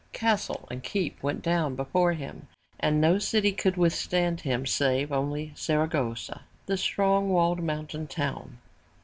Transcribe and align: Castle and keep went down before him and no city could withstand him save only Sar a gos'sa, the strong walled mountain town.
Castle 0.13 0.67
and 0.71 0.81
keep 0.81 1.21
went 1.21 1.43
down 1.43 1.75
before 1.75 2.13
him 2.13 2.47
and 2.79 2.99
no 2.99 3.19
city 3.19 3.51
could 3.51 3.77
withstand 3.77 4.41
him 4.41 4.65
save 4.65 5.11
only 5.11 5.51
Sar 5.55 5.83
a 5.83 5.87
gos'sa, 5.87 6.41
the 6.65 6.75
strong 6.75 7.29
walled 7.29 7.61
mountain 7.61 8.07
town. 8.07 8.57